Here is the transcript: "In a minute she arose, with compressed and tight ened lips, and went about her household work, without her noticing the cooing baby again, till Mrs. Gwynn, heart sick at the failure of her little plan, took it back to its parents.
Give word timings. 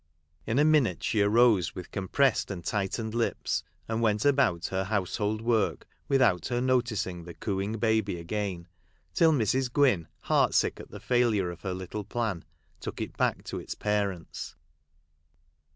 "In 0.47 0.57
a 0.57 0.65
minute 0.65 1.03
she 1.03 1.21
arose, 1.21 1.75
with 1.75 1.91
compressed 1.91 2.49
and 2.49 2.65
tight 2.65 2.93
ened 2.93 3.13
lips, 3.13 3.61
and 3.87 4.01
went 4.01 4.25
about 4.25 4.65
her 4.69 4.85
household 4.85 5.41
work, 5.43 5.87
without 6.07 6.47
her 6.47 6.59
noticing 6.59 7.23
the 7.23 7.35
cooing 7.35 7.77
baby 7.77 8.17
again, 8.17 8.67
till 9.13 9.31
Mrs. 9.31 9.71
Gwynn, 9.71 10.07
heart 10.21 10.55
sick 10.55 10.79
at 10.79 10.89
the 10.89 10.99
failure 10.99 11.51
of 11.51 11.61
her 11.61 11.75
little 11.75 12.03
plan, 12.03 12.43
took 12.79 12.99
it 12.99 13.15
back 13.15 13.43
to 13.43 13.59
its 13.59 13.75
parents. 13.75 14.55